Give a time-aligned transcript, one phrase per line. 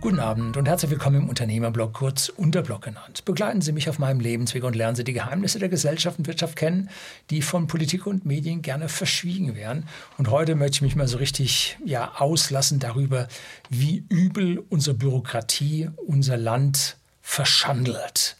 [0.00, 3.22] Guten Abend und herzlich willkommen im Unternehmerblog, kurz Unterblog genannt.
[3.26, 6.56] Begleiten Sie mich auf meinem Lebensweg und lernen Sie die Geheimnisse der Gesellschaft und Wirtschaft
[6.56, 6.88] kennen,
[7.28, 9.86] die von Politik und Medien gerne verschwiegen werden.
[10.16, 13.28] Und heute möchte ich mich mal so richtig ja, auslassen darüber,
[13.68, 18.38] wie übel unsere Bürokratie unser Land verschandelt,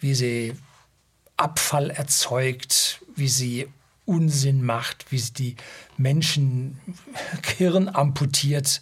[0.00, 0.54] wie sie
[1.36, 3.68] Abfall erzeugt, wie sie
[4.06, 5.56] Unsinn macht, wie sie die
[5.98, 6.80] Menschen
[7.58, 8.80] Hirn amputiert,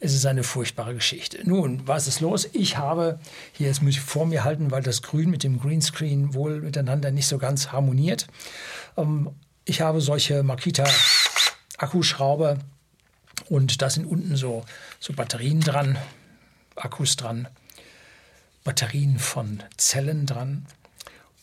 [0.00, 1.38] es ist eine furchtbare Geschichte.
[1.44, 2.48] Nun, was ist los?
[2.54, 3.20] Ich habe,
[3.52, 7.10] hier jetzt muss ich vor mir halten, weil das Grün mit dem Greenscreen wohl miteinander
[7.10, 8.26] nicht so ganz harmoniert.
[8.96, 9.28] Ähm,
[9.66, 12.56] ich habe solche Makita-Akkuschrauber
[13.50, 14.64] und da sind unten so,
[14.98, 15.98] so Batterien dran,
[16.76, 17.46] Akkus dran,
[18.64, 20.64] Batterien von Zellen dran.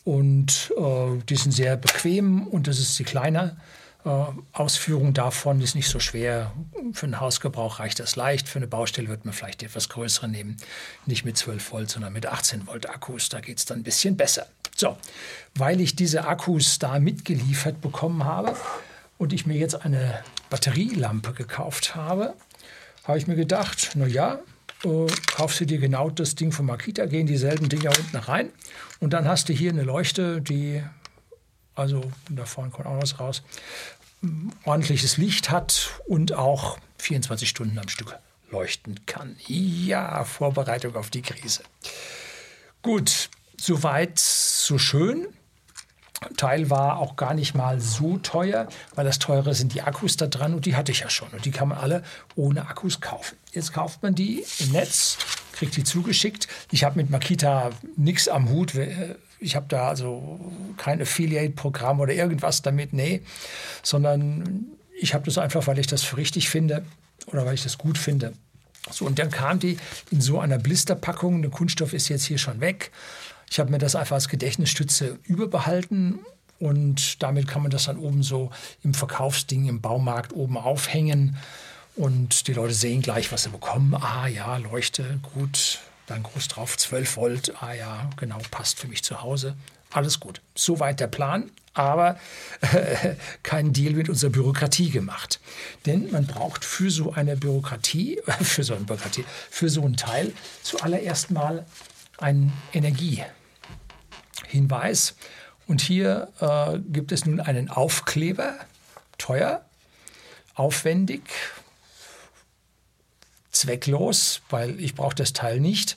[0.04, 3.54] Und äh, die sind sehr bequem und das ist die kleine äh,
[4.52, 6.52] Ausführung davon ist nicht so schwer.
[6.92, 8.48] Für einen Hausgebrauch reicht das leicht.
[8.48, 10.56] Für eine Baustelle wird man vielleicht etwas größere nehmen.
[11.06, 13.28] Nicht mit 12 Volt, sondern mit 18 Volt Akkus.
[13.28, 14.46] Da geht es dann ein bisschen besser.
[14.76, 14.96] So,
[15.54, 18.56] weil ich diese Akkus da mitgeliefert bekommen habe
[19.18, 22.34] und ich mir jetzt eine Batterielampe gekauft habe,
[23.04, 24.38] habe ich mir gedacht, na ja,
[24.84, 28.50] äh, kaufst du dir genau das Ding von Makita, gehen dieselben Dinger unten rein
[29.00, 30.82] und dann hast du hier eine Leuchte, die
[31.78, 33.42] also da vorne kommt auch was raus,
[34.64, 38.18] ordentliches Licht hat und auch 24 Stunden am Stück
[38.50, 39.36] leuchten kann.
[39.46, 41.62] Ja, Vorbereitung auf die Krise.
[42.82, 45.28] Gut, soweit, so schön.
[46.36, 50.26] Teil war auch gar nicht mal so teuer, weil das teure sind die Akkus da
[50.26, 52.02] dran und die hatte ich ja schon und die kann man alle
[52.34, 53.36] ohne Akkus kaufen.
[53.52, 55.16] Jetzt kauft man die im Netz,
[55.58, 56.48] kriegt die zugeschickt.
[56.70, 58.74] Ich habe mit Makita nichts am Hut
[59.40, 60.40] ich habe da also
[60.76, 63.22] kein Affiliate-Programm oder irgendwas damit, nee,
[63.82, 64.66] sondern
[65.00, 66.84] ich habe das einfach, weil ich das für richtig finde
[67.26, 68.32] oder weil ich das gut finde.
[68.90, 69.76] So, und dann kam die
[70.10, 71.42] in so einer Blisterpackung.
[71.42, 72.90] Der Kunststoff ist jetzt hier schon weg.
[73.50, 76.20] Ich habe mir das einfach als Gedächtnisstütze überbehalten
[76.58, 78.50] und damit kann man das dann oben so
[78.82, 81.36] im Verkaufsding im Baumarkt oben aufhängen.
[81.98, 83.92] Und die Leute sehen gleich, was sie bekommen.
[83.92, 89.02] Ah ja, Leuchte, gut, dann groß drauf, 12 Volt, ah ja, genau, passt für mich
[89.02, 89.56] zu Hause.
[89.90, 90.40] Alles gut.
[90.54, 92.16] Soweit der Plan, aber
[92.60, 95.40] äh, kein Deal mit unserer Bürokratie gemacht.
[95.86, 100.32] Denn man braucht für so eine Bürokratie, für so eine Bürokratie, für so ein Teil
[100.62, 101.66] zuallererst mal
[102.18, 105.16] einen Energiehinweis.
[105.66, 108.54] Und hier äh, gibt es nun einen Aufkleber,
[109.18, 109.64] teuer,
[110.54, 111.22] aufwendig,
[113.58, 115.96] zwecklos, weil ich brauche das Teil nicht.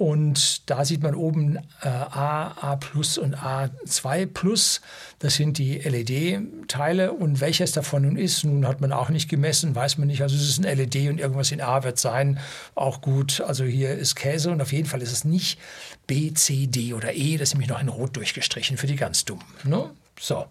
[0.00, 4.80] Und da sieht man oben äh, A, A plus und A2 plus.
[5.18, 7.12] Das sind die LED-Teile.
[7.12, 10.22] Und welches davon nun ist, nun hat man auch nicht gemessen, weiß man nicht.
[10.22, 12.40] Also es ist ein LED und irgendwas in A wird sein.
[12.74, 13.42] Auch gut.
[13.42, 15.60] Also hier ist Käse und auf jeden Fall ist es nicht
[16.06, 17.36] B, C, D oder E.
[17.36, 19.44] Das ist nämlich noch in Rot durchgestrichen für die ganz Dummen.
[19.64, 19.90] Ne?
[20.18, 20.46] So.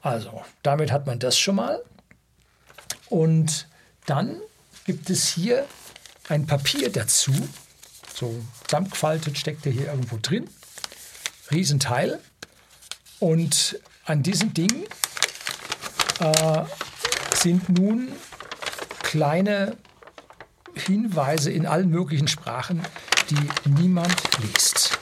[0.00, 1.82] Also, damit hat man das schon mal.
[3.10, 3.68] Und
[4.06, 4.40] dann
[4.84, 5.66] gibt es hier
[6.28, 7.32] ein Papier dazu.
[8.14, 10.48] So zusammengefaltet steckt er hier irgendwo drin.
[11.50, 12.20] Riesenteil.
[13.18, 14.86] Und an diesem Ding
[16.20, 16.62] äh,
[17.34, 18.12] sind nun
[19.02, 19.76] kleine
[20.74, 22.82] Hinweise in allen möglichen Sprachen,
[23.30, 24.98] die niemand liest.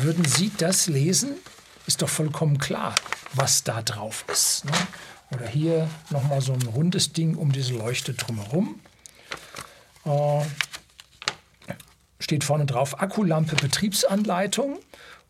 [0.00, 1.36] Würden Sie das lesen,
[1.86, 2.94] ist doch vollkommen klar,
[3.34, 4.64] was da drauf ist.
[4.64, 4.72] Ne?
[5.32, 8.80] Oder hier nochmal so ein rundes Ding um diese Leuchte drumherum.
[10.04, 10.42] Äh,
[12.22, 14.78] steht vorne drauf Akkulampe Betriebsanleitung.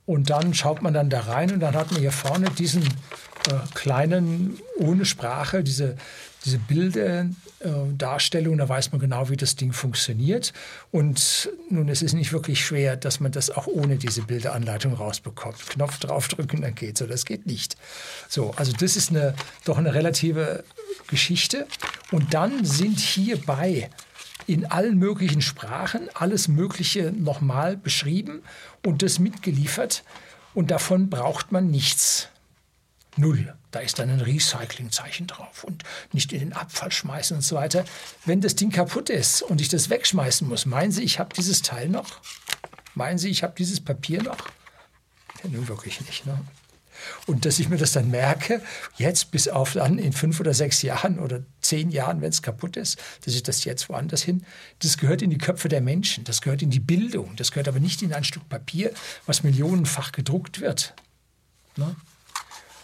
[0.04, 3.54] Und dann schaut man dann da rein und dann hat man hier vorne diesen äh,
[3.74, 5.96] kleinen, ohne Sprache, diese,
[6.44, 10.52] diese Bilderdarstellung, äh, da weiß man genau, wie das Ding funktioniert.
[10.90, 15.70] Und nun, es ist nicht wirklich schwer, dass man das auch ohne diese Bilderanleitung rausbekommt.
[15.70, 16.98] Knopf draufdrücken, dann geht's.
[16.98, 17.76] So, das geht nicht.
[18.28, 19.34] So, also das ist eine,
[19.64, 20.64] doch eine relative
[21.06, 21.68] Geschichte.
[22.10, 23.88] Und dann sind hierbei
[24.46, 28.42] in allen möglichen Sprachen alles Mögliche nochmal beschrieben
[28.84, 30.04] und das mitgeliefert.
[30.54, 32.28] Und davon braucht man nichts.
[33.16, 33.54] Null.
[33.70, 37.84] Da ist dann ein Recyclingzeichen drauf und nicht in den Abfall schmeißen und so weiter.
[38.26, 41.62] Wenn das Ding kaputt ist und ich das wegschmeißen muss, meinen Sie, ich habe dieses
[41.62, 42.20] Teil noch?
[42.94, 44.36] Meinen Sie, ich habe dieses Papier noch?
[45.42, 46.26] Ja, nun wirklich nicht.
[46.26, 46.38] Ne?
[47.26, 48.60] Und dass ich mir das dann merke,
[48.96, 52.76] jetzt bis auf dann in fünf oder sechs Jahren oder zehn Jahren, wenn es kaputt
[52.76, 54.44] ist, dass ich das jetzt woanders hin,
[54.80, 57.80] das gehört in die Köpfe der Menschen, das gehört in die Bildung, das gehört aber
[57.80, 58.92] nicht in ein Stück Papier,
[59.24, 60.94] was millionenfach gedruckt wird.
[61.76, 61.96] Ne?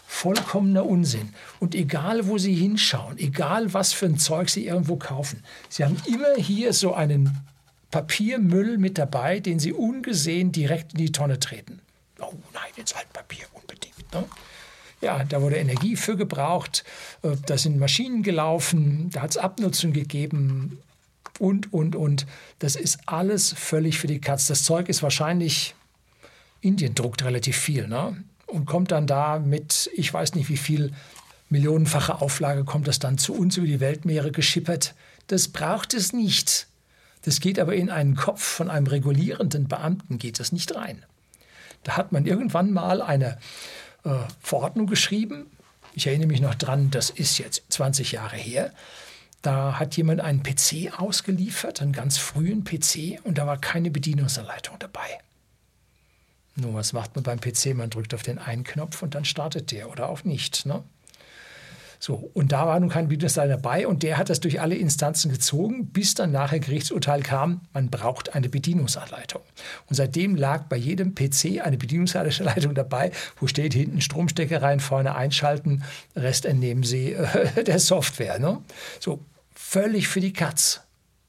[0.07, 1.35] Vollkommener Unsinn.
[1.59, 5.97] Und egal, wo Sie hinschauen, egal, was für ein Zeug Sie irgendwo kaufen, Sie haben
[6.07, 7.37] immer hier so einen
[7.91, 11.81] Papiermüll mit dabei, den sie ungesehen direkt in die Tonne treten.
[12.19, 14.13] Oh nein, jetzt Altpapier unbedingt.
[14.13, 14.25] Ne?
[15.01, 16.83] Ja, da wurde Energie für gebraucht,
[17.23, 20.79] äh, da sind Maschinen gelaufen, da hat es Abnutzung gegeben
[21.39, 22.25] und, und, und.
[22.59, 24.47] Das ist alles völlig für die Katz.
[24.47, 25.73] Das Zeug ist wahrscheinlich,
[26.61, 28.23] Indien druckt relativ viel, ne?
[28.45, 30.91] Und kommt dann da mit, ich weiß nicht wie viel
[31.49, 34.95] millionenfache Auflage, kommt das dann zu uns über die Weltmeere geschippert.
[35.27, 36.67] Das braucht es nicht.
[37.23, 41.05] Das geht aber in einen Kopf von einem regulierenden Beamten, geht das nicht rein.
[41.83, 43.37] Da hat man irgendwann mal eine
[44.09, 45.45] äh, Verordnung geschrieben.
[45.93, 48.73] Ich erinnere mich noch dran, das ist jetzt 20 Jahre her.
[49.41, 54.77] Da hat jemand einen PC ausgeliefert, einen ganz frühen PC, und da war keine Bedienungsanleitung
[54.79, 55.19] dabei.
[56.55, 57.73] Nun, was macht man beim PC?
[57.73, 60.65] Man drückt auf den einen Knopf und dann startet der oder auch nicht.
[60.65, 60.83] Ne?
[62.01, 65.29] So, und da war nun kein Bedienungsanleitung dabei und der hat das durch alle Instanzen
[65.29, 69.41] gezogen, bis dann nachher Gerichtsurteil kam, man braucht eine Bedienungsanleitung.
[69.87, 75.13] Und seitdem lag bei jedem PC eine Bedienungsanleitung dabei, wo steht hinten Stromstecker rein, vorne
[75.15, 75.83] einschalten,
[76.15, 78.39] Rest entnehmen Sie äh, der Software.
[78.39, 78.61] Ne?
[79.01, 80.81] So, völlig für die Katz.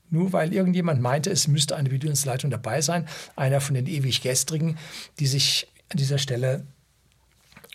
[0.09, 4.79] Nur weil irgendjemand meinte, es müsste eine Bedienungsleitung dabei sein, einer von den ewig Gestrigen,
[5.19, 6.65] die sich an dieser Stelle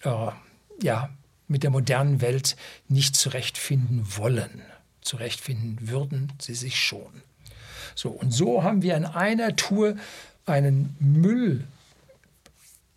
[0.04, 0.28] äh,
[0.82, 1.10] ja,
[1.48, 2.56] mit der modernen Welt
[2.88, 4.62] nicht zurechtfinden wollen.
[5.02, 7.22] Zurechtfinden würden sie sich schon.
[7.94, 9.96] So, und so haben wir in einer Tour
[10.46, 11.64] einen Müll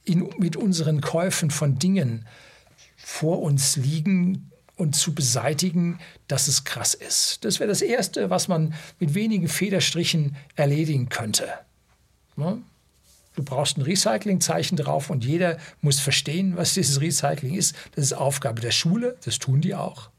[0.05, 2.27] in, mit unseren Käufen von Dingen
[2.97, 5.99] vor uns liegen und zu beseitigen,
[6.29, 7.45] dass es krass ist.
[7.45, 11.49] Das wäre das Erste, was man mit wenigen Federstrichen erledigen könnte.
[12.37, 12.63] Ne?
[13.39, 17.77] Du brauchst ein Recyclingzeichen drauf und jeder muss verstehen, was dieses Recycling ist.
[17.95, 20.11] Das ist Aufgabe der Schule, das tun die auch.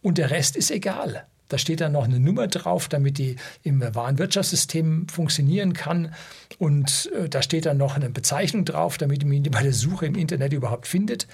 [0.00, 1.26] Und der Rest ist egal.
[1.48, 6.14] Da steht dann noch eine Nummer drauf, damit die im Warenwirtschaftssystem funktionieren kann.
[6.56, 10.06] Und äh, da steht dann noch eine Bezeichnung drauf, damit man ihn bei der Suche
[10.06, 11.26] im Internet überhaupt findet.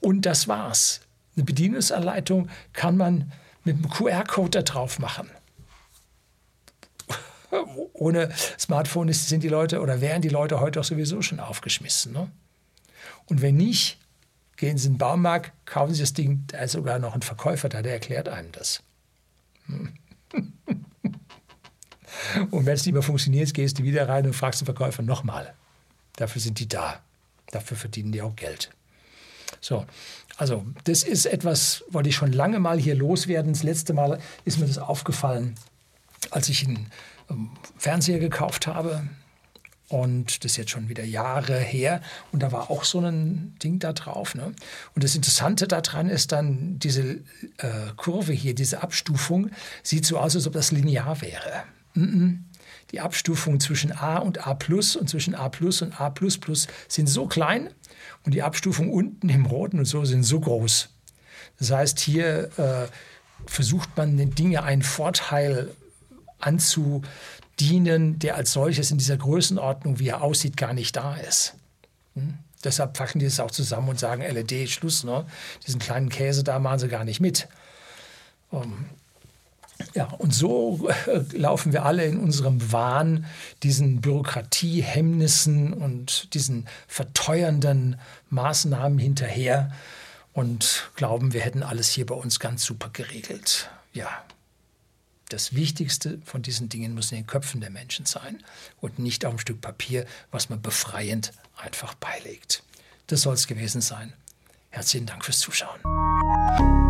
[0.00, 1.00] Und das war's.
[1.36, 3.32] Eine Bedienungsanleitung kann man
[3.64, 5.30] mit einem QR-Code da drauf machen
[7.92, 12.12] ohne Smartphone sind die Leute oder wären die Leute heute auch sowieso schon aufgeschmissen.
[12.12, 12.30] Ne?
[13.26, 13.98] Und wenn nicht,
[14.56, 17.68] gehen Sie in den Baumarkt, kaufen Sie das Ding, da ist sogar noch ein Verkäufer
[17.68, 18.82] da, der erklärt einem das.
[22.50, 25.54] Und wenn es nicht mehr funktioniert, gehst du wieder rein und fragst den Verkäufer nochmal.
[26.16, 27.00] Dafür sind die da.
[27.50, 28.70] Dafür verdienen die auch Geld.
[29.60, 29.86] So,
[30.36, 33.52] also das ist etwas, wollte ich schon lange mal hier loswerden.
[33.52, 35.54] Das letzte Mal ist mir das aufgefallen,
[36.30, 36.86] als ich in
[37.76, 39.02] Fernseher gekauft habe.
[39.88, 42.00] Und das ist jetzt schon wieder Jahre her.
[42.32, 44.34] Und da war auch so ein Ding da drauf.
[44.34, 44.52] Ne?
[44.94, 47.20] Und das Interessante daran ist dann, diese
[47.58, 49.50] äh, Kurve hier, diese Abstufung,
[49.84, 51.64] sieht so aus, als ob das linear wäre.
[51.94, 52.38] Mm -mm.
[52.90, 56.68] Die Abstufungen zwischen A und A plus und zwischen A plus und A plus plus
[56.88, 57.70] sind so klein
[58.24, 60.88] und die Abstufungen unten im Roten und so sind so groß.
[61.58, 62.86] Das heißt, hier äh,
[63.46, 65.70] versucht man den Dingen einen Vorteil
[66.38, 71.54] anzudienen, der als solches in dieser Größenordnung, wie er aussieht, gar nicht da ist.
[72.14, 72.38] Hm?
[72.64, 75.26] Deshalb packen die es auch zusammen und sagen, LED, Schluss, ne?
[75.66, 77.48] diesen kleinen Käse da machen sie gar nicht mit.
[78.50, 78.86] Um, ähm,
[79.94, 83.26] ja, und so äh, laufen wir alle in unserem Wahn
[83.62, 89.70] diesen Bürokratiehemmnissen und diesen verteuernden Maßnahmen hinterher
[90.32, 93.70] und glauben, wir hätten alles hier bei uns ganz super geregelt.
[93.92, 94.08] Ja,
[95.28, 98.42] das Wichtigste von diesen Dingen muss in den Köpfen der Menschen sein
[98.80, 102.62] und nicht auf ein Stück Papier, was man befreiend einfach beilegt.
[103.08, 104.12] Das soll es gewesen sein.
[104.70, 106.85] Herzlichen Dank fürs Zuschauen.